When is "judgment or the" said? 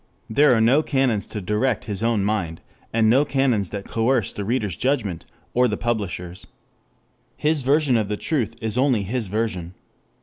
4.75-5.77